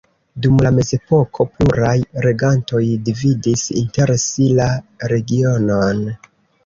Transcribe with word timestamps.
Dum 0.43 0.53
la 0.67 0.69
mezepoko 0.77 1.45
pluraj 1.57 1.93
regantoj 2.25 2.81
dividis 3.09 3.67
inter 3.83 4.15
si 4.25 4.49
la 4.61 4.69
regionon. 5.13 6.03